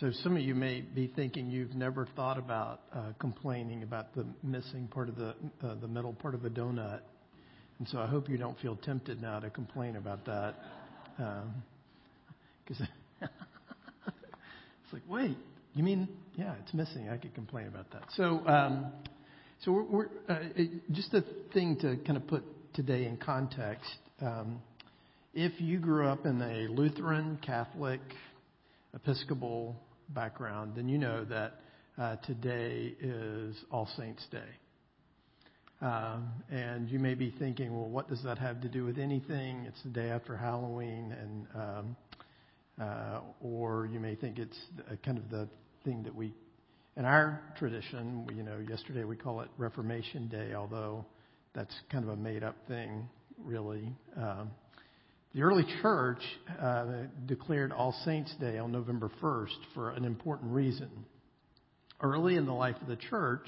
[0.00, 4.26] So some of you may be thinking you've never thought about uh, complaining about the
[4.42, 6.98] missing part of the uh, the middle part of a donut,
[7.78, 10.54] and so I hope you don't feel tempted now to complain about that,
[12.66, 12.88] because um,
[13.22, 15.36] it's like, wait,
[15.74, 17.08] you mean yeah, it's missing?
[17.08, 18.02] I could complain about that.
[18.16, 18.86] So um,
[19.64, 21.22] so we're, we're uh, it, just a
[21.52, 22.42] thing to kind of put
[22.74, 23.94] today in context.
[24.20, 24.60] Um,
[25.34, 28.00] if you grew up in a Lutheran, Catholic,
[28.92, 29.76] Episcopal
[30.10, 31.60] background, then you know that
[31.98, 34.38] uh, today is All Saints Day.
[35.80, 39.64] Um, and you may be thinking, well, what does that have to do with anything?
[39.66, 41.96] It's the day after Halloween, and um,
[42.80, 44.58] uh, or you may think it's
[45.04, 45.48] kind of the
[45.84, 46.32] thing that we,
[46.96, 51.04] in our tradition, you know, yesterday we call it Reformation Day, although
[51.54, 53.08] that's kind of a made-up thing,
[53.38, 53.92] really.
[54.16, 54.50] Um,
[55.34, 56.20] the early church
[56.60, 56.86] uh,
[57.26, 60.88] declared All Saints' Day on November 1st for an important reason.
[62.00, 63.46] Early in the life of the church,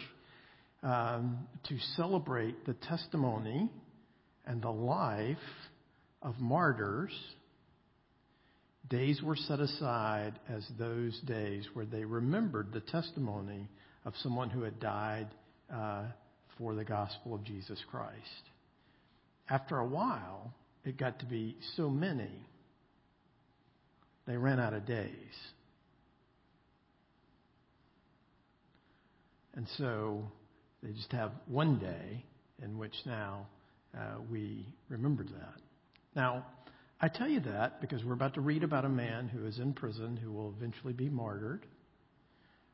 [0.83, 3.71] um, to celebrate the testimony
[4.47, 5.37] and the life
[6.23, 7.13] of martyrs,
[8.89, 13.69] days were set aside as those days where they remembered the testimony
[14.05, 15.29] of someone who had died
[15.73, 16.05] uh,
[16.59, 18.51] for the gospel of Jesus Christ.
[19.49, 20.53] After a while,
[20.87, 22.31] it got to be so many,
[24.27, 25.11] they ran out of days.
[29.55, 30.23] And so
[30.83, 32.25] they just have one day
[32.63, 33.47] in which now
[33.97, 35.61] uh, we remember that.
[36.15, 36.47] Now,
[37.01, 39.73] I tell you that because we're about to read about a man who is in
[39.73, 41.67] prison who will eventually be martyred.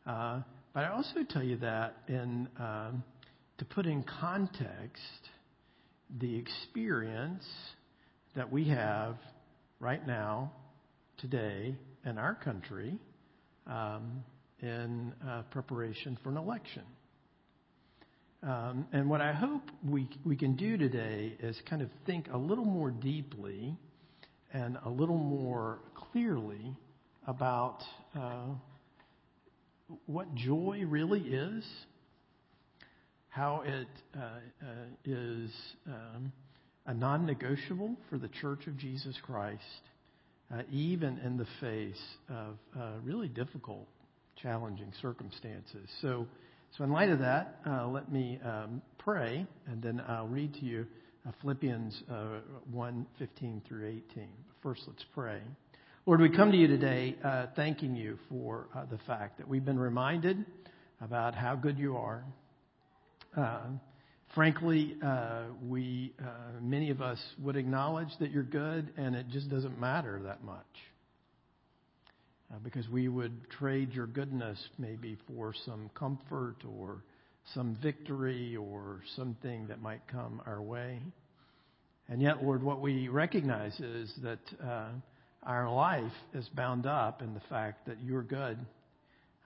[0.06, 0.40] Uh,
[0.74, 3.04] but I also tell you that in, um,
[3.58, 5.28] to put in context
[6.20, 7.44] the experience
[8.34, 9.16] that we have
[9.80, 10.52] right now,
[11.18, 12.98] today, in our country,
[13.66, 14.24] um,
[14.60, 16.82] in uh, preparation for an election.
[18.42, 22.36] Um, and what I hope we, we can do today is kind of think a
[22.36, 23.76] little more deeply
[24.52, 26.74] and a little more clearly
[27.26, 27.78] about
[28.18, 28.46] uh,
[30.06, 31.64] what joy really is,
[33.28, 33.86] how it
[34.16, 34.66] uh, uh,
[35.04, 35.50] is
[35.86, 36.32] um,
[36.86, 39.60] a non negotiable for the Church of Jesus Christ,
[40.52, 43.86] uh, even in the face of uh, really difficult,
[44.42, 45.88] challenging circumstances.
[46.00, 46.26] So,
[46.76, 50.64] so in light of that, uh, let me um, pray, and then I'll read to
[50.64, 50.86] you
[51.26, 54.02] uh, Philippians uh, 1 15 through 18.
[54.14, 54.26] But
[54.62, 55.40] first, let's pray.
[56.04, 59.78] Lord, we come to you today uh, thanking you for the fact that we've been
[59.78, 60.44] reminded
[61.00, 62.24] about how good you are.
[64.34, 69.50] Frankly, uh, we uh, many of us would acknowledge that you're good, and it just
[69.50, 70.64] doesn't matter that much
[72.50, 77.02] uh, because we would trade your goodness maybe for some comfort or
[77.52, 80.98] some victory or something that might come our way.
[82.08, 84.88] And yet, Lord, what we recognize is that uh,
[85.42, 88.58] our life is bound up in the fact that you're good,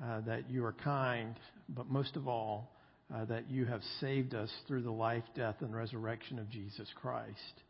[0.04, 1.34] uh, that you are kind,
[1.68, 2.70] but most of all
[3.14, 7.62] uh, that you have saved us through the life, death, and resurrection of Jesus Christ.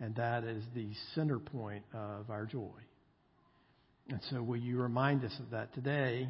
[0.00, 2.80] And that is the center point of our joy.
[4.08, 6.28] And so, will you remind us of that today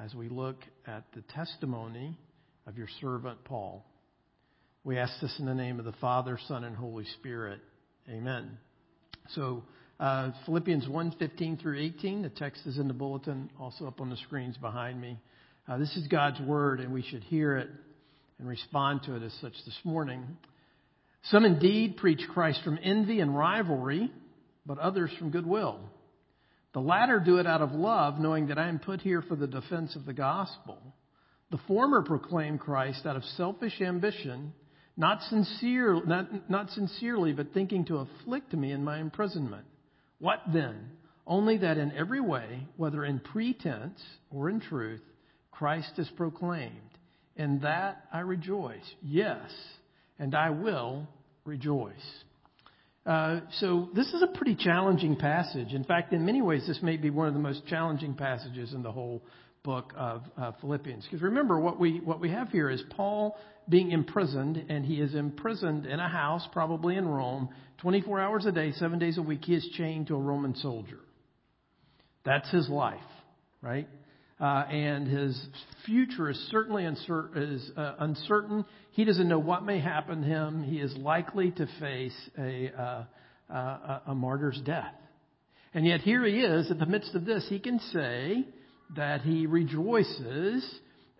[0.00, 2.18] as we look at the testimony
[2.66, 3.84] of your servant Paul?
[4.84, 7.60] We ask this in the name of the Father, Son, and Holy Spirit.
[8.08, 8.58] Amen.
[9.30, 9.64] So,
[9.98, 14.10] uh, Philippians 1 15 through 18, the text is in the bulletin, also up on
[14.10, 15.18] the screens behind me.
[15.66, 17.68] Uh, this is God's word, and we should hear it
[18.38, 20.22] and respond to it as such this morning.
[21.30, 24.12] Some indeed preach Christ from envy and rivalry,
[24.66, 25.80] but others from goodwill.
[26.74, 29.46] The latter do it out of love, knowing that I am put here for the
[29.46, 30.76] defense of the gospel.
[31.50, 34.52] The former proclaim Christ out of selfish ambition,
[34.98, 39.64] not, sincere, not, not sincerely, but thinking to afflict me in my imprisonment.
[40.18, 40.90] What then?
[41.26, 45.00] Only that in every way, whether in pretense or in truth,
[45.58, 46.72] Christ is proclaimed.
[47.36, 48.84] In that I rejoice.
[49.02, 49.50] Yes,
[50.18, 51.08] and I will
[51.44, 51.94] rejoice.
[53.04, 55.72] Uh, so this is a pretty challenging passage.
[55.72, 58.82] In fact, in many ways, this may be one of the most challenging passages in
[58.82, 59.22] the whole
[59.62, 61.04] book of uh, Philippians.
[61.04, 63.36] Because remember, what we what we have here is Paul
[63.68, 67.48] being imprisoned, and he is imprisoned in a house, probably in Rome,
[67.78, 69.44] 24 hours a day, seven days a week.
[69.44, 71.00] He is chained to a Roman soldier.
[72.24, 73.00] That's his life,
[73.60, 73.88] right?
[74.40, 75.48] Uh, and his
[75.86, 78.64] future is certainly uncer- is, uh, uncertain.
[78.92, 80.62] He doesn't know what may happen to him.
[80.62, 83.04] He is likely to face a, uh,
[83.52, 84.94] uh a martyr's death.
[85.72, 88.44] And yet here he is, in the midst of this, he can say
[88.96, 90.64] that he rejoices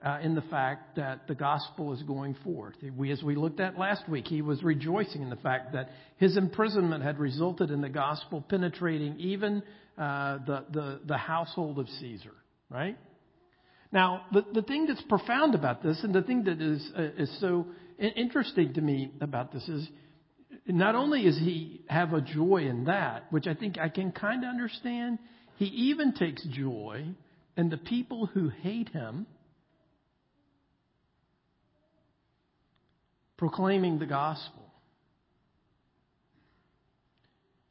[0.05, 2.75] uh, in the fact that the gospel is going forth.
[2.97, 6.37] We, as we looked at last week, he was rejoicing in the fact that his
[6.37, 9.63] imprisonment had resulted in the gospel penetrating even
[9.97, 12.35] uh, the, the, the household of Caesar,
[12.71, 12.97] right?
[13.93, 17.41] Now, the, the thing that's profound about this, and the thing that is, uh, is
[17.41, 17.67] so
[17.99, 19.89] interesting to me about this, is
[20.67, 24.43] not only does he have a joy in that, which I think I can kind
[24.43, 25.19] of understand,
[25.57, 27.07] he even takes joy
[27.57, 29.27] in the people who hate him
[33.37, 34.64] proclaiming the gospel.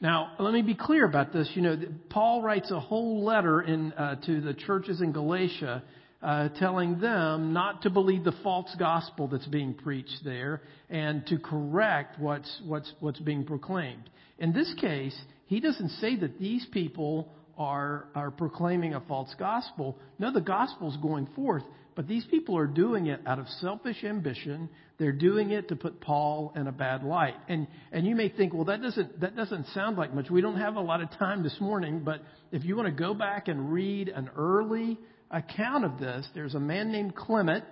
[0.04, 1.50] Now, let me be clear about this.
[1.54, 1.78] You know,
[2.10, 5.82] Paul writes a whole letter in, uh, to the churches in Galatia
[6.22, 11.40] uh, telling them not to believe the false gospel that's being preached there and to
[11.40, 14.10] correct what's, what's, what's being proclaimed.
[14.40, 15.18] In this case,
[15.48, 19.98] he doesn't say that these people are, are proclaiming a false gospel.
[20.20, 21.64] No, the gospel's going forth.
[21.96, 24.70] But these people are doing it out of selfish ambition.
[24.98, 27.36] They're doing it to put Paul in a bad light.
[27.48, 30.30] And, and you may think, well, that doesn't, that doesn't sound like much.
[30.30, 33.14] We don't have a lot of time this morning, but if you want to go
[33.14, 34.98] back and read an early
[35.30, 37.64] account of this, there's a man named Clement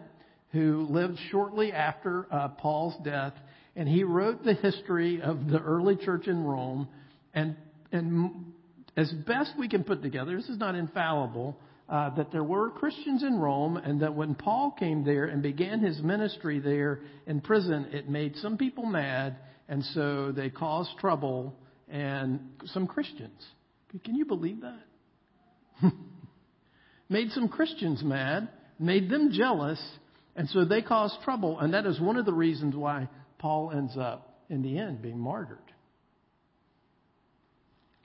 [0.51, 3.33] who lived shortly after uh, Paul's death,
[3.75, 6.89] and he wrote the history of the early church in Rome.
[7.33, 7.55] And,
[7.91, 8.53] and
[8.97, 11.57] as best we can put together, this is not infallible,
[11.91, 15.81] uh, that there were Christians in Rome, and that when Paul came there and began
[15.81, 19.35] his ministry there in prison, it made some people mad,
[19.67, 21.53] and so they caused trouble
[21.89, 23.45] and some Christians.
[24.05, 25.91] Can you believe that?
[27.09, 28.47] made some Christians mad,
[28.79, 29.81] made them jealous,
[30.37, 33.97] and so they caused trouble, and that is one of the reasons why Paul ends
[33.99, 35.57] up in the end being martyred.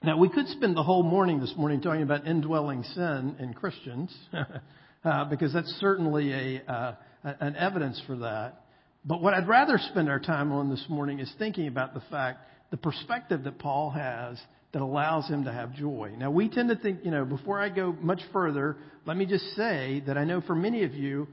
[0.03, 4.15] Now, we could spend the whole morning this morning talking about indwelling sin in Christians,
[5.03, 8.61] uh, because that's certainly a, uh, an evidence for that.
[9.03, 12.41] But what I'd rather spend our time on this morning is thinking about the fact,
[12.69, 14.39] the perspective that Paul has
[14.71, 16.13] that allows him to have joy.
[16.15, 19.45] Now, we tend to think, you know, before I go much further, let me just
[19.55, 21.27] say that I know for many of you,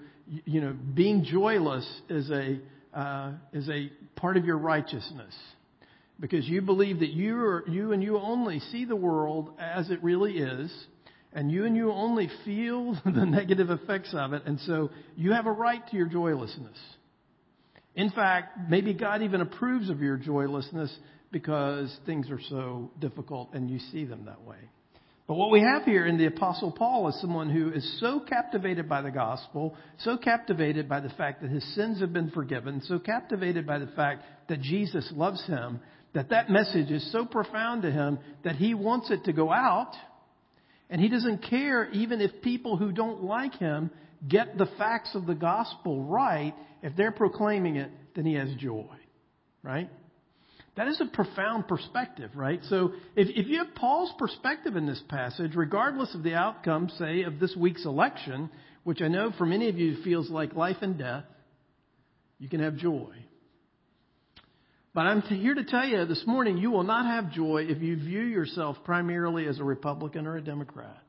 [0.47, 2.61] you know, being joyless is a,
[2.99, 5.35] uh, is a part of your righteousness
[6.21, 10.03] because you believe that you, are, you and you only see the world as it
[10.03, 10.73] really is,
[11.33, 15.47] and you and you only feel the negative effects of it, and so you have
[15.47, 16.79] a right to your joylessness.
[17.97, 20.95] In fact, maybe God even approves of your joylessness
[21.31, 24.57] because things are so difficult and you see them that way.
[25.27, 28.89] But what we have here in the Apostle Paul is someone who is so captivated
[28.89, 32.99] by the gospel, so captivated by the fact that his sins have been forgiven, so
[32.99, 35.81] captivated by the fact that Jesus loves him,
[36.15, 39.93] that that message is so profound to him that he wants it to go out
[40.91, 43.91] and he doesn't care even if people who don't like him
[44.29, 46.55] get the facts of the gospel right.
[46.83, 48.95] If they're proclaiming it, then he has joy.
[49.63, 49.91] Right?
[50.77, 52.61] That is a profound perspective, right?
[52.65, 57.23] So if, if you have Paul's perspective in this passage, regardless of the outcome, say,
[57.23, 58.51] of this week's election,
[58.83, 61.25] which I know for many of you feels like life and death,
[62.39, 63.15] you can have joy.
[64.95, 67.97] But I'm here to tell you this morning, you will not have joy if you
[67.97, 71.03] view yourself primarily as a Republican or a Democrat.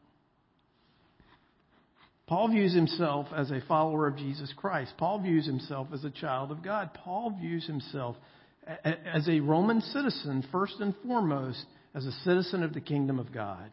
[2.25, 4.93] Paul views himself as a follower of Jesus Christ.
[4.97, 6.95] Paul views himself as a child of God.
[6.95, 8.15] Paul views himself
[8.83, 13.71] as a Roman citizen, first and foremost, as a citizen of the kingdom of God.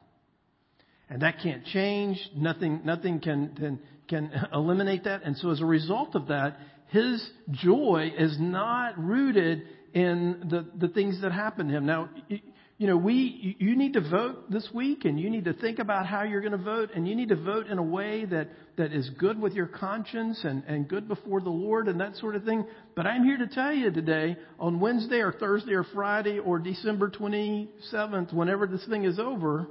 [1.09, 2.19] And that can't change.
[2.37, 5.23] Nothing, nothing can, can, can eliminate that.
[5.25, 6.59] And so as a result of that,
[6.93, 9.63] his joy is not rooted
[9.95, 11.87] in the, the things that happen to him.
[11.87, 15.79] Now, you know, we, you need to vote this week and you need to think
[15.79, 18.49] about how you're going to vote and you need to vote in a way that,
[18.77, 22.37] that is good with your conscience and, and good before the Lord and that sort
[22.37, 22.67] of thing.
[22.95, 27.09] But I'm here to tell you today on Wednesday or Thursday or Friday or December
[27.09, 29.67] 27th, whenever this thing is over,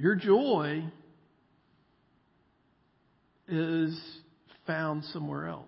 [0.00, 0.82] your joy
[3.46, 4.00] is
[4.66, 5.66] found somewhere else.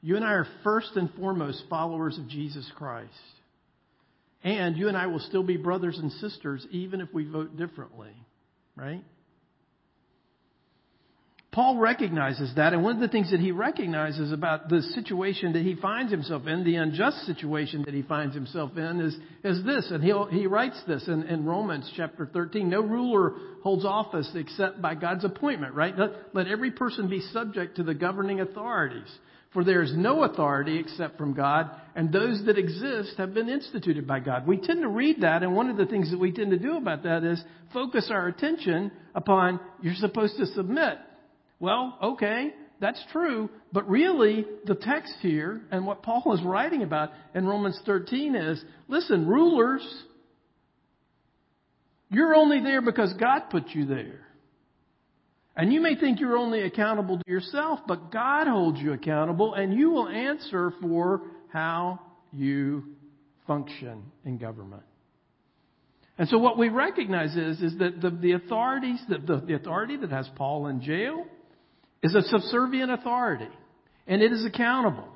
[0.00, 3.12] You and I are first and foremost followers of Jesus Christ.
[4.42, 8.12] And you and I will still be brothers and sisters even if we vote differently,
[8.74, 9.04] right?
[11.50, 15.62] Paul recognizes that, and one of the things that he recognizes about the situation that
[15.62, 19.90] he finds himself in, the unjust situation that he finds himself in, is, is this,
[19.90, 22.68] and he he writes this in, in Romans chapter 13.
[22.68, 25.98] No ruler holds office except by God's appointment, right?
[25.98, 29.08] Let, let every person be subject to the governing authorities.
[29.54, 34.06] For there is no authority except from God, and those that exist have been instituted
[34.06, 34.46] by God.
[34.46, 36.76] We tend to read that, and one of the things that we tend to do
[36.76, 40.98] about that is focus our attention upon you're supposed to submit.
[41.60, 47.10] Well, okay, that's true, but really the text here and what Paul is writing about
[47.34, 49.82] in Romans 13 is listen, rulers,
[52.10, 54.20] you're only there because God put you there.
[55.56, 59.74] And you may think you're only accountable to yourself, but God holds you accountable and
[59.74, 61.22] you will answer for
[61.52, 61.98] how
[62.32, 62.84] you
[63.48, 64.84] function in government.
[66.16, 69.96] And so what we recognize is, is that the, the authorities, the, the, the authority
[69.96, 71.26] that has Paul in jail
[72.02, 73.48] is a subservient authority.
[74.06, 75.08] And it is accountable.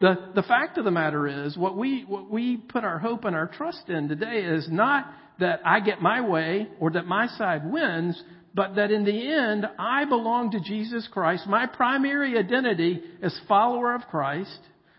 [0.00, 3.34] The, the fact of the matter is, what we, what we put our hope and
[3.34, 7.70] our trust in today is not that I get my way or that my side
[7.70, 8.22] wins,
[8.54, 11.46] but that in the end, I belong to Jesus Christ.
[11.46, 14.58] My primary identity is follower of Christ.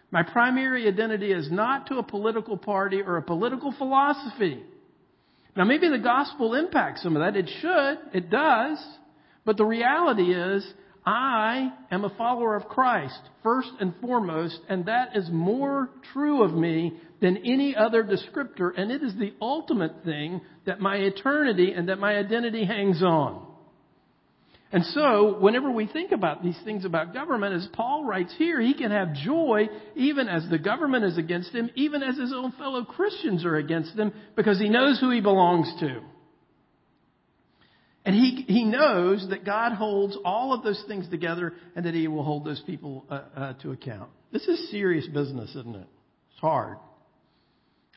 [0.09, 4.63] My primary identity is not to a political party or a political philosophy.
[5.55, 7.35] Now, maybe the gospel impacts some of that.
[7.35, 7.97] It should.
[8.13, 8.83] It does.
[9.43, 10.65] But the reality is,
[11.07, 16.53] I am a follower of Christ, first and foremost, and that is more true of
[16.53, 21.87] me than any other descriptor, and it is the ultimate thing that my eternity and
[21.87, 23.41] that my identity hangs on.
[24.73, 28.73] And so, whenever we think about these things about government, as Paul writes here, he
[28.73, 32.83] can have joy even as the government is against him, even as his own fellow
[32.83, 36.01] Christians are against him, because he knows who he belongs to.
[38.07, 42.07] And he, he knows that God holds all of those things together and that he
[42.07, 44.09] will hold those people uh, uh, to account.
[44.31, 45.87] This is serious business, isn't it?
[46.31, 46.77] It's hard.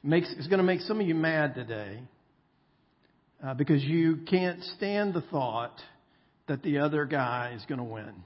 [0.02, 2.00] Makes, it's going to make some of you mad today
[3.40, 5.80] uh, because you can't stand the thought
[6.48, 8.24] that the other guy is going to win.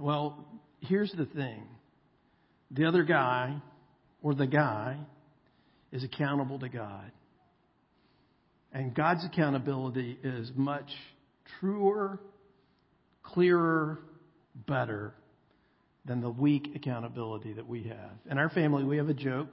[0.00, 0.44] Well,
[0.80, 1.62] here's the thing
[2.72, 3.62] the other guy,
[4.20, 4.98] or the guy,
[5.92, 7.12] is accountable to God.
[8.74, 10.90] And God's accountability is much
[11.60, 12.20] truer,
[13.22, 14.00] clearer,
[14.66, 15.14] better
[16.04, 18.10] than the weak accountability that we have.
[18.28, 19.48] In our family, we have a joke.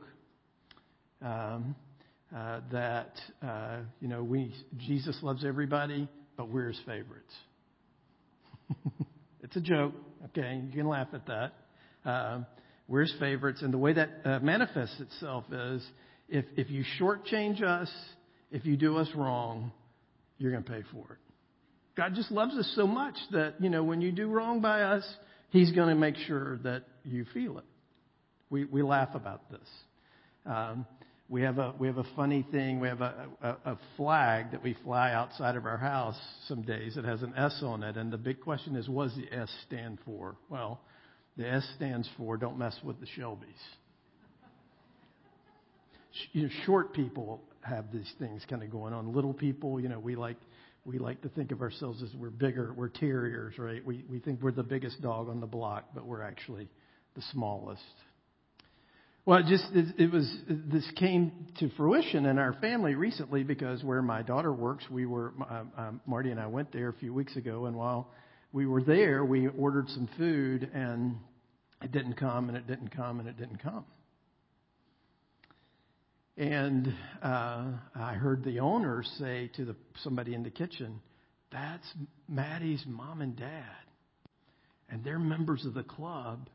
[1.21, 1.75] Um,
[2.35, 3.11] uh, that
[3.45, 7.33] uh, you know we Jesus loves everybody, but we're his favorites.
[9.43, 9.93] it's a joke,
[10.25, 10.61] okay?
[10.65, 11.53] You can laugh at that.
[12.09, 12.39] Uh,
[12.87, 15.85] we're his favorites, and the way that uh, manifests itself is
[16.29, 17.91] if if you shortchange us,
[18.51, 19.71] if you do us wrong,
[20.37, 21.19] you're going to pay for it.
[21.95, 25.03] God just loves us so much that you know when you do wrong by us,
[25.49, 27.65] He's going to make sure that you feel it.
[28.49, 29.67] We we laugh about this.
[30.45, 30.85] Um,
[31.27, 32.79] we have a we have a funny thing.
[32.79, 36.17] We have a, a, a flag that we fly outside of our house
[36.47, 36.97] some days.
[36.97, 39.49] It has an S on it, and the big question is, what does the S
[39.67, 40.35] stand for?
[40.49, 40.81] Well,
[41.37, 43.45] the S stands for don't mess with the Shelbys.
[46.33, 49.13] You know, short people have these things kind of going on.
[49.13, 50.37] Little people, you know, we like
[50.85, 52.73] we like to think of ourselves as we're bigger.
[52.75, 53.85] We're terriers, right?
[53.85, 56.69] We we think we're the biggest dog on the block, but we're actually
[57.15, 57.81] the smallest.
[59.23, 63.83] Well, it just it, it was this came to fruition in our family recently because
[63.83, 67.13] where my daughter works, we were uh, uh, Marty and I went there a few
[67.13, 68.09] weeks ago, and while
[68.51, 71.17] we were there, we ordered some food, and
[71.83, 73.85] it didn't come, and it didn't come, and it didn't come.
[76.37, 81.01] And uh, I heard the owner say to the, somebody in the kitchen,
[81.51, 81.85] "That's
[82.27, 83.65] Maddie's mom and dad,
[84.89, 86.49] and they're members of the club,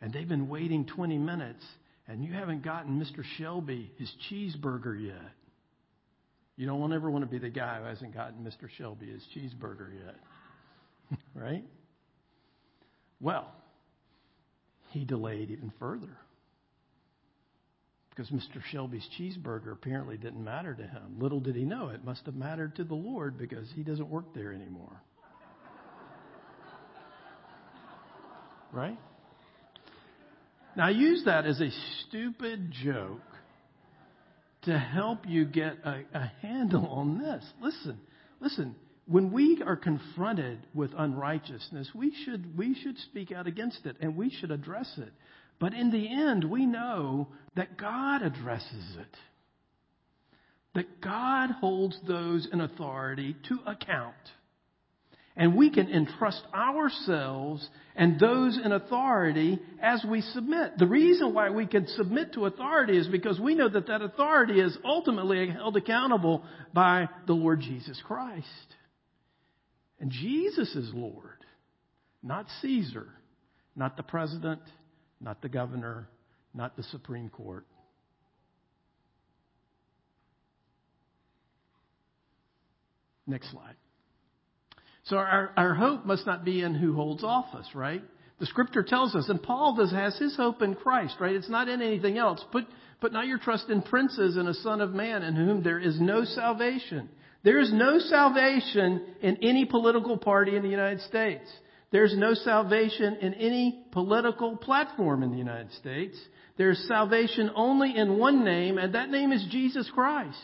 [0.00, 1.64] and they've been waiting 20 minutes."
[2.08, 3.24] and you haven't gotten Mr.
[3.36, 5.32] Shelby his cheeseburger yet.
[6.56, 8.68] You don't ever want to be the guy who hasn't gotten Mr.
[8.78, 11.18] Shelby his cheeseburger yet.
[11.34, 11.64] right?
[13.20, 13.50] Well,
[14.90, 16.16] he delayed even further.
[18.16, 18.62] Because Mr.
[18.70, 21.16] Shelby's cheeseburger apparently didn't matter to him.
[21.18, 24.32] Little did he know it must have mattered to the Lord because he doesn't work
[24.34, 25.02] there anymore.
[28.72, 28.98] right?
[30.76, 31.70] Now, I use that as a
[32.08, 33.20] stupid joke
[34.62, 37.44] to help you get a, a handle on this.
[37.60, 37.98] Listen,
[38.40, 38.74] listen.
[39.08, 44.16] When we are confronted with unrighteousness, we should, we should speak out against it and
[44.16, 45.12] we should address it.
[45.58, 49.16] But in the end, we know that God addresses it.
[50.74, 54.14] That God holds those in authority to account.
[55.38, 60.78] And we can entrust ourselves and those in authority as we submit.
[60.78, 64.60] The reason why we can submit to authority is because we know that that authority
[64.60, 68.46] is ultimately held accountable by the Lord Jesus Christ.
[70.00, 71.44] And Jesus is Lord.
[72.22, 73.06] Not Caesar,
[73.74, 74.60] not the president,
[75.20, 76.08] not the governor,
[76.54, 77.66] not the Supreme Court.
[83.26, 83.74] Next slide.
[85.04, 88.02] So our, our hope must not be in who holds office, right?
[88.38, 91.34] The scripture tells us, and Paul does has his hope in Christ, right?
[91.34, 92.44] It's not in anything else.
[92.52, 92.66] Put
[93.00, 96.00] put not your trust in princes and a son of man in whom there is
[96.00, 97.08] no salvation.
[97.44, 101.48] There is no salvation in any political party in the United States.
[101.96, 106.14] There's no salvation in any political platform in the United States.
[106.58, 110.36] There's salvation only in one name, and that name is Jesus Christ.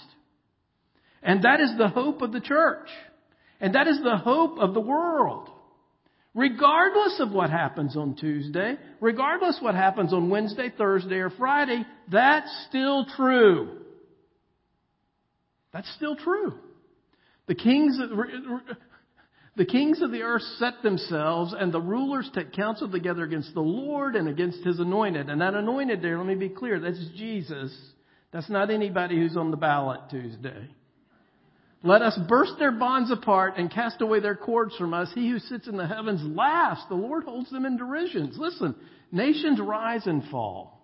[1.23, 2.89] And that is the hope of the church.
[3.61, 5.51] And that is the hope of the world.
[6.35, 12.51] Regardless of what happens on Tuesday, regardless what happens on Wednesday, Thursday, or Friday, that's
[12.71, 13.79] still true.
[15.75, 16.55] That's still true.
[17.47, 17.99] The kings,
[19.55, 23.61] the kings of the earth set themselves, and the rulers take counsel together against the
[23.61, 25.29] Lord and against his anointed.
[25.29, 27.77] And that anointed there, let me be clear, that's Jesus.
[28.33, 30.71] That's not anybody who's on the ballot Tuesday.
[31.85, 35.11] Let us burst their bonds apart and cast away their cords from us.
[35.15, 36.83] He who sits in the heavens laughs.
[36.89, 38.33] The Lord holds them in derision.
[38.37, 38.75] Listen,
[39.11, 40.81] nations rise and fall.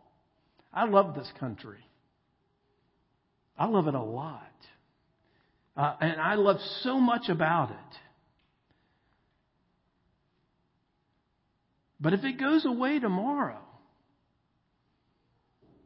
[0.75, 1.78] I love this country.
[3.56, 4.42] I love it a lot.
[5.76, 7.98] Uh, and I love so much about it.
[12.00, 13.61] But if it goes away tomorrow,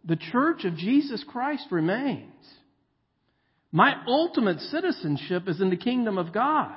[0.04, 2.32] the church of Jesus Christ remains.
[3.70, 6.76] My ultimate citizenship is in the kingdom of God.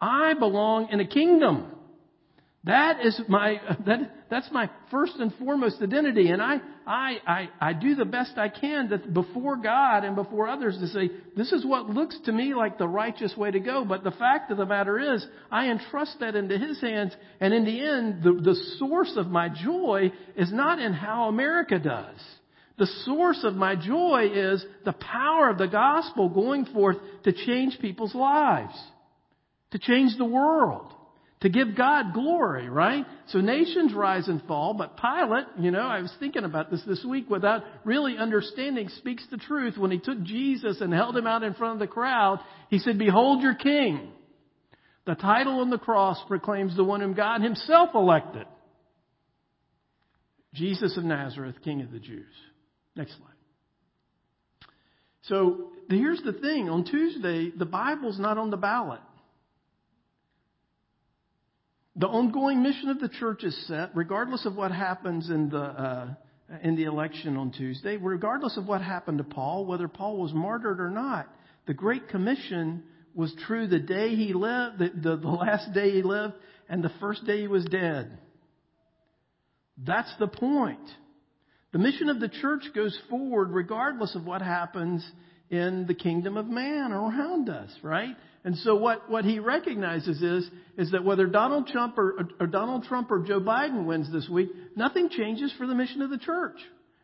[0.00, 1.66] I belong in a kingdom.
[2.64, 7.72] That is my that that's my first and foremost identity, and I I I, I
[7.72, 11.66] do the best I can that before God and before others to say this is
[11.66, 13.84] what looks to me like the righteous way to go.
[13.84, 17.64] But the fact of the matter is, I entrust that into His hands, and in
[17.64, 22.20] the end, the the source of my joy is not in how America does.
[22.78, 27.80] The source of my joy is the power of the gospel going forth to change
[27.80, 28.74] people's lives,
[29.72, 30.92] to change the world,
[31.42, 33.04] to give God glory, right?
[33.28, 37.04] So nations rise and fall, but Pilate, you know, I was thinking about this this
[37.04, 39.76] week without really understanding, speaks the truth.
[39.76, 42.38] When he took Jesus and held him out in front of the crowd,
[42.70, 44.12] he said, Behold your king.
[45.04, 48.46] The title on the cross proclaims the one whom God himself elected.
[50.54, 52.32] Jesus of Nazareth, King of the Jews.
[52.94, 53.28] Next slide.
[55.22, 56.68] So here's the thing.
[56.68, 59.00] On Tuesday, the Bible's not on the ballot.
[62.02, 66.08] The ongoing mission of the church is set, regardless of what happens in the uh,
[66.60, 70.80] in the election on Tuesday, regardless of what happened to Paul, whether Paul was martyred
[70.80, 71.28] or not.
[71.68, 72.82] The Great Commission
[73.14, 76.34] was true the day he lived, the, the, the last day he lived,
[76.68, 78.18] and the first day he was dead.
[79.78, 80.90] That's the point.
[81.70, 85.08] The mission of the church goes forward regardless of what happens
[85.52, 88.16] in the kingdom of man around us, right?
[88.42, 92.84] And so what, what he recognizes is, is that whether Donald Trump or, or Donald
[92.84, 96.56] Trump or Joe Biden wins this week, nothing changes for the mission of the church.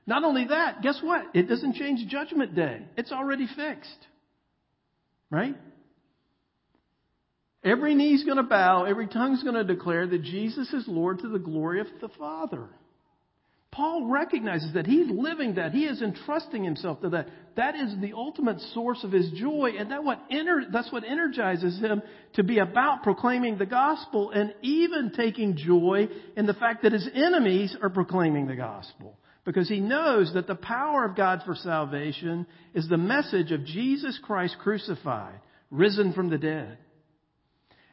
[0.06, 1.26] Not only that, guess what?
[1.34, 2.80] It doesn't change judgment day.
[2.96, 4.06] It's already fixed.
[5.30, 5.54] Right?
[7.62, 11.28] Every knee's going to bow, every tongue's going to declare that Jesus is Lord to
[11.28, 12.64] the glory of the Father.
[13.70, 15.72] Paul recognizes that he's living that.
[15.72, 17.28] He is entrusting himself to that.
[17.56, 21.78] That is the ultimate source of his joy, and that what ener- that's what energizes
[21.78, 22.02] him
[22.34, 27.08] to be about proclaiming the gospel and even taking joy in the fact that his
[27.14, 29.18] enemies are proclaiming the gospel.
[29.44, 34.18] Because he knows that the power of God for salvation is the message of Jesus
[34.22, 36.78] Christ crucified, risen from the dead.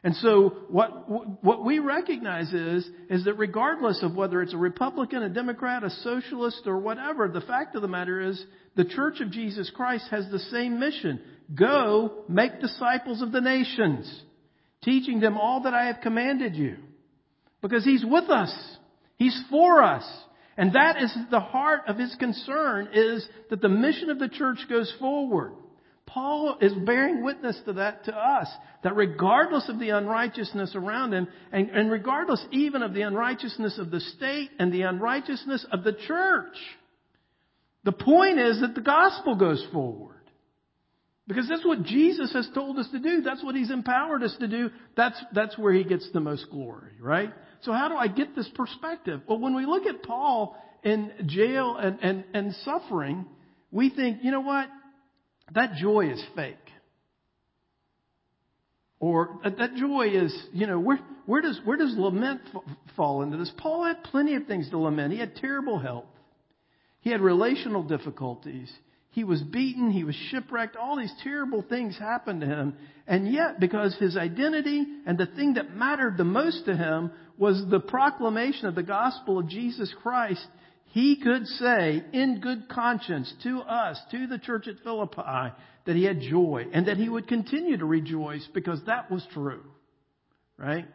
[0.06, 1.10] And so what,
[1.42, 5.90] what we recognize is, is that regardless of whether it's a Republican, a Democrat, a
[5.90, 8.40] socialist, or whatever, the fact of the matter is
[8.76, 11.20] the Church of Jesus Christ has the same mission.
[11.52, 14.22] Go make disciples of the nations,
[14.84, 16.76] teaching them all that I have commanded you.
[17.60, 18.54] Because He's with us.
[19.16, 20.04] He's for us.
[20.56, 24.58] And that is the heart of His concern is that the mission of the church
[24.68, 25.54] goes forward.
[26.16, 28.48] Paul is bearing witness to that to us.
[28.82, 33.90] That regardless of the unrighteousness around him, and, and, regardless even of the unrighteousness of
[33.90, 36.56] the state and the unrighteousness of the church,
[37.84, 40.14] the point is that the gospel goes forward.
[41.28, 43.20] Because that's what Jesus has told us to do.
[43.20, 44.70] That's what He's empowered us to do.
[44.96, 47.30] That's, that's where He gets the most glory, right?
[47.60, 49.20] So how do I get this perspective?
[49.28, 53.26] Well, when we look at Paul in jail and, and, and suffering,
[53.70, 54.68] we think, you know what?
[55.54, 56.56] That joy is fake.
[58.98, 62.62] Or uh, that joy is, you know, where, where does, where does lament f-
[62.96, 63.52] fall into this?
[63.58, 65.12] Paul had plenty of things to lament.
[65.12, 66.06] He had terrible health.
[67.00, 68.72] He had relational difficulties.
[69.10, 69.90] He was beaten.
[69.90, 70.76] He was shipwrecked.
[70.76, 72.74] All these terrible things happened to him.
[73.06, 77.62] And yet, because his identity and the thing that mattered the most to him was
[77.70, 80.46] the proclamation of the gospel of Jesus Christ,
[80.96, 85.52] he could say in good conscience to us, to the church at Philippi,
[85.84, 89.62] that he had joy and that he would continue to rejoice because that was true.
[90.56, 90.86] Right?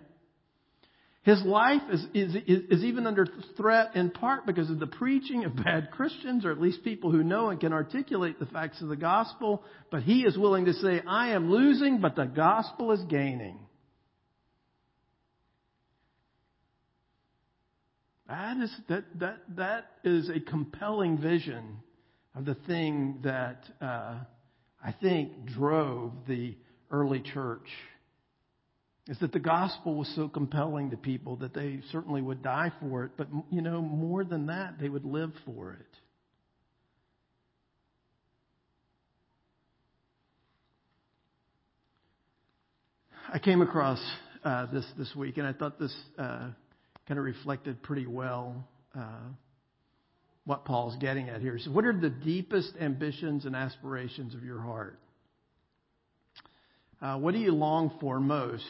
[1.22, 5.56] His life is, is, is, even under threat in part because of the preaching of
[5.56, 8.96] bad Christians, or at least people who know and can articulate the facts of the
[8.96, 9.62] gospel.
[9.92, 13.60] But he is willing to say, I am losing, but the gospel is gaining.
[18.32, 21.80] That is, that, that, that is a compelling vision
[22.34, 24.20] of the thing that uh,
[24.82, 26.56] I think drove the
[26.92, 27.68] early church.
[29.10, 33.04] Is that the gospel was so compelling to people that they certainly would die for
[33.04, 35.86] it, but you know, more than that, they would live for it.
[43.34, 44.00] I came across
[44.46, 46.52] uh, this this week, and I thought this uh,
[47.08, 49.30] kind of reflected pretty well uh,
[50.46, 51.56] what Paul's getting at here.
[51.56, 55.00] He says, What are the deepest ambitions and aspirations of your heart?
[57.02, 58.64] Uh, what do you long for most?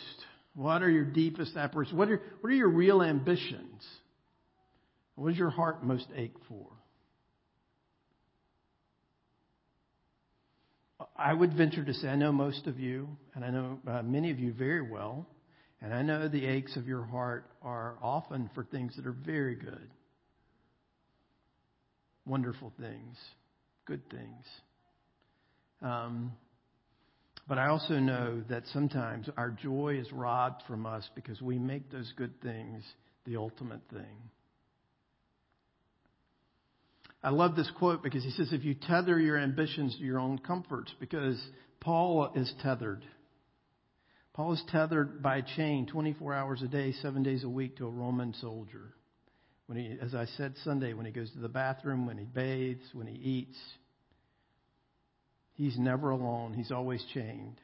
[0.54, 1.98] What are your deepest aspirations?
[1.98, 3.86] What are, what are your real ambitions?
[5.16, 6.68] What does your heart most ache for?
[11.16, 14.32] I would venture to say, I know most of you, and I know uh, many
[14.32, 15.28] of you very well.
[15.82, 19.56] And I know the aches of your heart are often for things that are very
[19.56, 19.90] good,
[22.26, 23.18] wonderful things,
[23.86, 24.46] good things.
[25.82, 26.34] Um,
[27.48, 31.92] but I also know that sometimes our joy is robbed from us because we make
[31.92, 32.84] those good things
[33.26, 34.30] the ultimate thing.
[37.24, 40.40] I love this quote because he says, if you tether your ambitions to your own
[40.40, 41.40] comforts, because
[41.80, 43.06] Paul is tethered.
[44.34, 47.86] Paul is tethered by a chain 24 hours a day, seven days a week to
[47.86, 48.94] a Roman soldier.
[49.66, 52.84] When he, as I said Sunday, when he goes to the bathroom, when he bathes,
[52.94, 53.58] when he eats,
[55.54, 56.54] he's never alone.
[56.54, 57.60] He's always chained.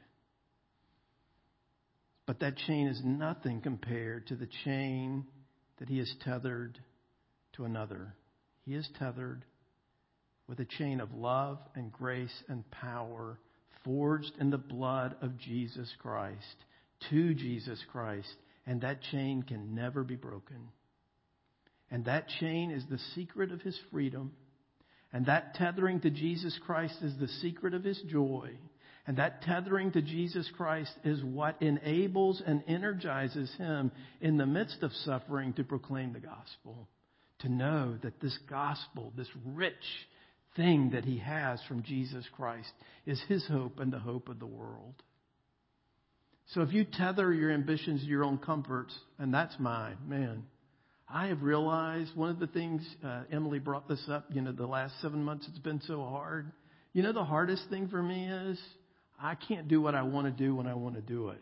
[2.26, 5.26] But that chain is nothing compared to the chain
[5.80, 6.78] that he is tethered
[7.54, 8.14] to another.
[8.66, 9.46] He is tethered
[10.48, 13.40] with a chain of love and grace and power
[13.84, 16.56] forged in the blood of Jesus Christ
[17.10, 18.36] to Jesus Christ,
[18.66, 20.70] and that chain can never be broken.
[21.90, 24.34] And that chain is the secret of his freedom.
[25.14, 28.52] And that tethering to Jesus Christ is the secret of his joy.
[29.06, 34.84] And that tethering to Jesus Christ is what enables and energizes him in the midst
[34.84, 36.90] of suffering to proclaim the gospel.
[37.40, 39.76] To know that this gospel, this rich
[40.58, 42.72] thing that he has from Jesus Christ
[43.06, 44.96] is his hope and the hope of the world.
[46.48, 50.44] So if you tether your ambitions to your own comforts, and that's mine, man,
[51.10, 54.68] I have realized one of the things, uh, Emily brought this up, you know, the
[54.68, 56.52] last seven months it's been so hard.
[56.94, 58.60] You know, the hardest thing for me is
[59.22, 61.42] I can't do what I want to do when I want to do it.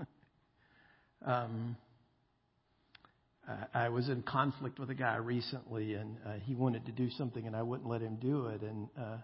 [1.26, 1.76] um,
[3.74, 7.46] I was in conflict with a guy recently, and uh, he wanted to do something,
[7.46, 8.62] and I wouldn't let him do it.
[8.62, 9.16] And uh,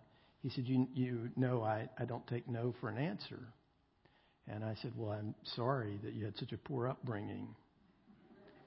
[0.42, 3.38] he said, "You, you know, I, I don't take no for an answer."
[4.46, 7.48] And I said, "Well, I'm sorry that you had such a poor upbringing,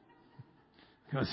[1.06, 1.32] because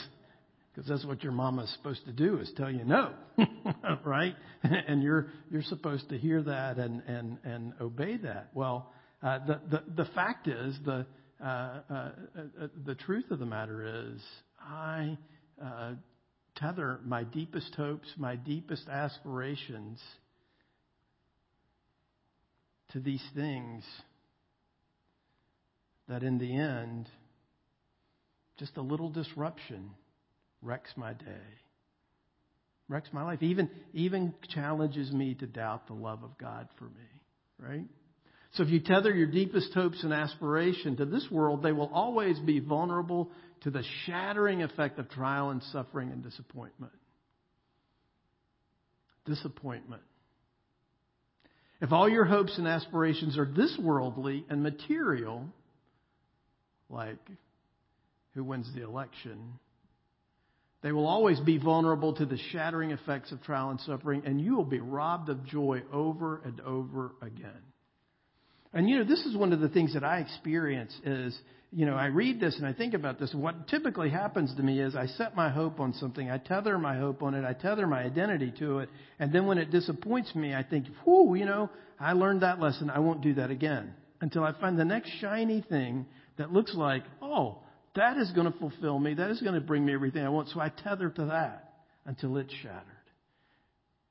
[0.75, 3.13] because that's what your mama is supposed to do is tell you no,
[4.05, 4.35] right?
[4.63, 8.51] and you're you're supposed to hear that and and and obey that.
[8.53, 11.05] Well, uh, the the the fact is the uh, uh, uh,
[11.43, 14.21] Uh, uh, uh, the truth of the matter is,
[14.61, 15.17] I
[15.63, 15.93] uh,
[16.57, 20.01] tether my deepest hopes, my deepest aspirations
[22.93, 23.85] to these things
[26.09, 27.09] that in the end,
[28.59, 29.91] just a little disruption
[30.61, 31.49] wrecks my day,
[32.89, 37.23] wrecks my life, even, even challenges me to doubt the love of God for me,
[37.59, 37.87] right?
[38.55, 42.39] So if you tether your deepest hopes and aspiration to this world, they will always
[42.41, 43.31] be vulnerable
[43.63, 46.93] to the shattering effect of trial and suffering and disappointment.
[49.25, 50.03] Disappointment.
[51.81, 55.47] If all your hopes and aspirations are this worldly and material,
[56.89, 57.19] like
[58.35, 59.55] who wins the election,
[60.83, 64.57] they will always be vulnerable to the shattering effects of trial and suffering, and you
[64.57, 67.63] will be robbed of joy over and over again.
[68.73, 71.37] And you know, this is one of the things that I experience is,
[71.73, 73.33] you know, I read this and I think about this.
[73.33, 76.31] What typically happens to me is I set my hope on something.
[76.31, 77.45] I tether my hope on it.
[77.45, 78.89] I tether my identity to it.
[79.19, 82.91] And then when it disappoints me, I think, whoo, you know, I learned that lesson.
[82.91, 86.07] I won't do that again until I find the next shiny thing
[86.39, 87.59] that looks like, oh,
[87.97, 89.15] that is going to fulfill me.
[89.15, 90.49] That is going to bring me everything I want.
[90.49, 91.73] So I tether to that
[92.05, 93.00] until it's shattered.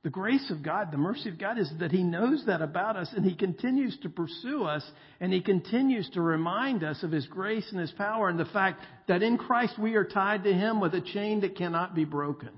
[0.04, 3.12] The grace of God, the mercy of God is that He knows that about us
[3.14, 4.84] and He continues to pursue us
[5.20, 8.82] and He continues to remind us of His grace and His power and the fact
[9.10, 12.50] that in Christ we are tied to Him with a chain that cannot be broken.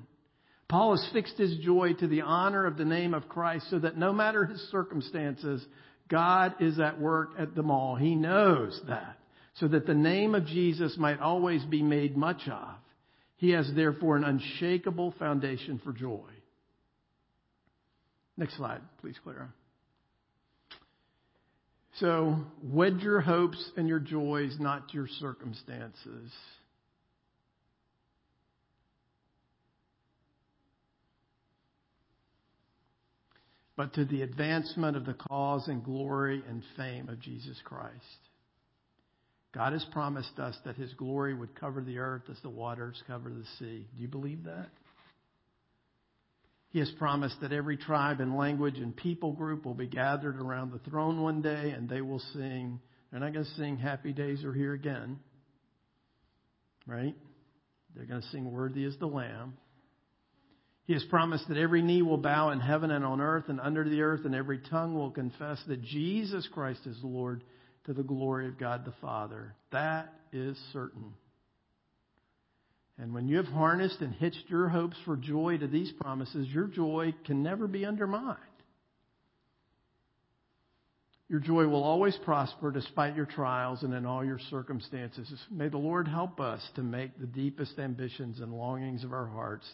[0.72, 3.98] Paul has fixed his joy to the honor of the name of Christ so that
[3.98, 5.66] no matter his circumstances,
[6.08, 7.98] God is at work at them all.
[7.98, 9.18] He knows that.
[9.56, 12.76] So that the name of Jesus might always be made much of.
[13.36, 16.30] He has therefore an unshakable foundation for joy.
[18.42, 19.54] Next slide, please, Clara.
[22.00, 26.32] So, wed your hopes and your joys, not your circumstances.
[33.78, 37.96] but to the advancement of the cause and glory and fame of Jesus Christ.
[39.56, 43.30] God has promised us that His glory would cover the earth as the waters cover
[43.30, 43.88] the sea.
[43.96, 44.70] Do you believe that?
[46.72, 50.72] He has promised that every tribe and language and people group will be gathered around
[50.72, 52.80] the throne one day and they will sing.
[53.12, 55.20] They're not going to sing Happy Days Are Here Again.
[56.88, 57.16] Right?
[57.94, 59.58] They're going to sing Worthy is the Lamb.
[60.86, 63.88] He has promised that every knee will bow in heaven and on earth and under
[63.88, 67.44] the earth, and every tongue will confess that Jesus Christ is Lord
[67.86, 69.56] to the glory of God the Father.
[69.72, 71.14] That is certain.
[72.98, 76.68] And when you have harnessed and hitched your hopes for joy to these promises, your
[76.68, 78.38] joy can never be undermined.
[81.30, 85.34] Your joy will always prosper despite your trials and in all your circumstances.
[85.50, 89.66] May the Lord help us to make the deepest ambitions and longings of our hearts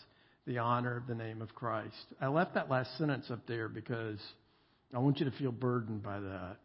[0.45, 1.95] the honor of the name of Christ.
[2.21, 4.19] I left that last sentence up there because
[4.93, 6.57] I want you to feel burdened by that.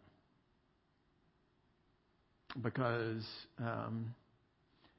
[2.63, 3.27] Because
[3.59, 4.15] um,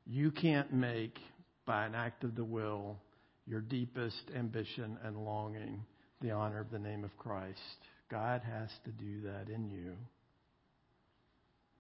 [0.05, 1.17] you can't make,
[1.65, 2.97] by an act of the will,
[3.45, 5.83] your deepest ambition and longing
[6.21, 7.59] the honor of the name of Christ.
[8.09, 9.95] God has to do that in you.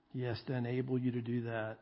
[0.09, 1.79] He has to enable you to do that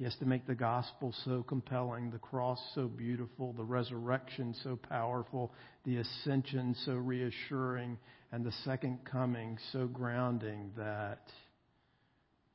[0.00, 4.74] he has to make the gospel so compelling, the cross so beautiful, the resurrection so
[4.88, 5.52] powerful,
[5.84, 7.98] the ascension so reassuring,
[8.32, 11.20] and the second coming so grounding that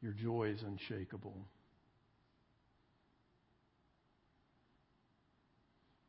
[0.02, 1.38] your joy is unshakable.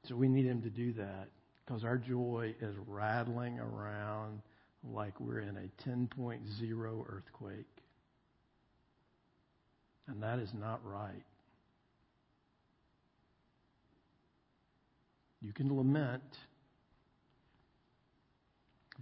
[0.08, 1.28] So we need him to do that
[1.64, 4.40] because our joy is rattling around
[4.84, 7.66] like we're in a 10.0 earthquake.
[10.06, 11.24] And that is not right.
[15.42, 16.22] You can lament,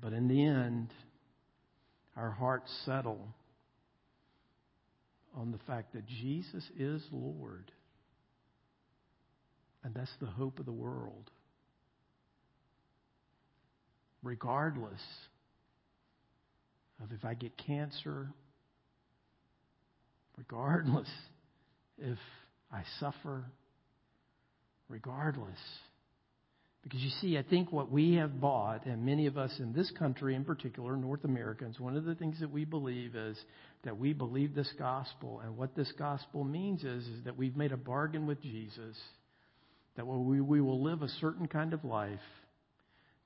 [0.01, 0.93] but in the end,
[2.17, 3.29] our hearts settle
[5.37, 7.71] on the fact that Jesus is Lord.
[9.85, 11.31] And that's the hope of the world.
[14.23, 15.01] Regardless
[17.03, 18.29] of if I get cancer
[20.37, 21.09] regardless
[21.99, 22.19] if
[22.73, 23.45] I suffer,
[24.89, 25.59] regardless.
[26.83, 29.91] Because you see, I think what we have bought, and many of us in this
[29.93, 33.39] country in particular, North Americans, one of the things that we believe is
[33.85, 35.41] that we believe this gospel.
[35.43, 38.99] And what this gospel means is, is that we've made a bargain with Jesus,
[39.97, 42.19] that we, we will live a certain kind of life,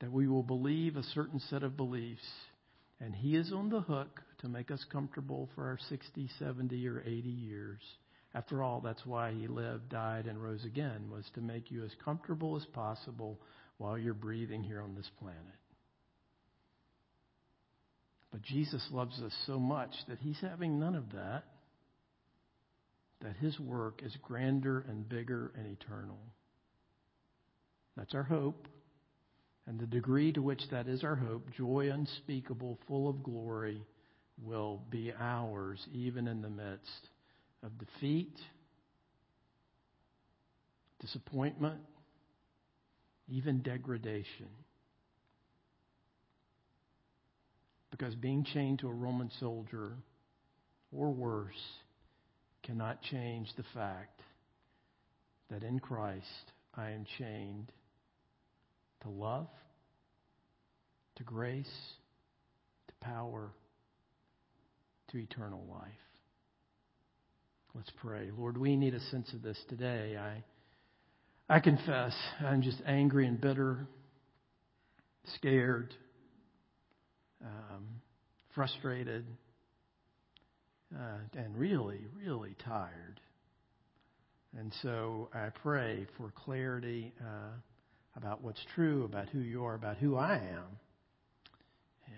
[0.00, 2.26] that we will believe a certain set of beliefs,
[3.00, 7.00] and He is on the hook to make us comfortable for our 60, 70, or
[7.00, 7.81] 80 years.
[8.35, 11.90] After all, that's why He lived, died, and rose again, was to make you as
[12.04, 13.40] comfortable as possible
[13.78, 15.38] while you're breathing here on this planet.
[18.31, 21.44] But Jesus loves us so much that He's having none of that,
[23.22, 26.18] that His work is grander and bigger and eternal.
[27.98, 28.68] That's our hope.
[29.66, 33.84] And the degree to which that is our hope, joy unspeakable, full of glory,
[34.42, 37.08] will be ours even in the midst
[37.62, 38.38] of defeat,
[41.00, 41.80] disappointment,
[43.28, 44.48] even degradation.
[47.90, 49.96] Because being chained to a Roman soldier,
[50.92, 51.50] or worse,
[52.62, 54.20] cannot change the fact
[55.50, 57.72] that in Christ I am chained
[59.02, 59.48] to love,
[61.16, 61.66] to grace,
[62.88, 63.50] to power,
[65.11, 65.88] to eternal life.
[67.74, 68.30] Let's pray.
[68.37, 70.16] Lord, we need a sense of this today.
[70.16, 70.42] I,
[71.54, 73.87] I confess I'm just angry and bitter,
[75.37, 75.94] scared,
[77.44, 77.84] um,
[78.54, 79.24] frustrated,
[80.94, 83.20] uh, and really, really tired.
[84.58, 87.52] And so I pray for clarity uh,
[88.18, 90.64] about what's true, about who you are, about who I am,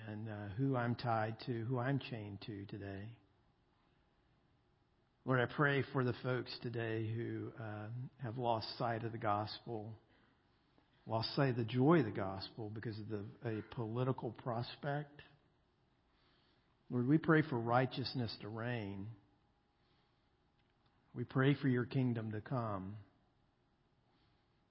[0.09, 3.05] and uh, who I'm tied to, who I'm chained to today.
[5.27, 7.89] Lord, I pray for the folks today who uh,
[8.23, 9.93] have lost sight of the gospel,
[11.07, 15.21] lost sight of the joy of the gospel because of the, a political prospect.
[16.91, 19.07] Lord, we pray for righteousness to reign.
[21.15, 22.95] We pray for your kingdom to come.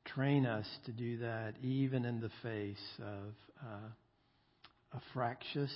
[0.06, 3.34] Train us to do that even in the face of
[3.64, 3.90] uh,
[4.94, 5.72] a fractious,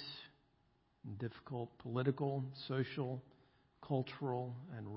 [1.20, 3.22] difficult political, social,
[3.88, 4.88] cultural, and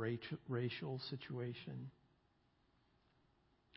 [0.49, 1.91] racial situation.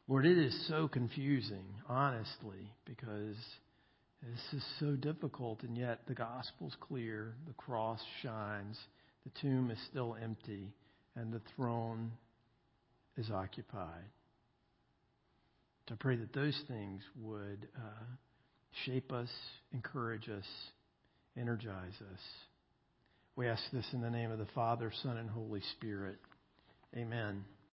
[0.08, 3.36] Lord, it is so confusing, honestly, because
[4.24, 8.78] this is so difficult, and yet the gospel's clear, the cross shines,
[9.24, 10.74] the tomb is still empty,
[11.16, 12.12] and the throne
[13.18, 14.10] is occupied.
[15.92, 18.06] I pray that those things would uh,
[18.86, 19.30] shape us,
[19.74, 20.46] encourage us,
[21.38, 22.20] energize us.
[23.36, 26.18] We ask this in the name of the Father, Son, and Holy Spirit.
[26.96, 27.44] Amen.